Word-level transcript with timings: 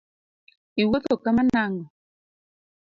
Iwuotho 0.81 1.13
kama 1.23 1.41
nang’o? 1.51 1.83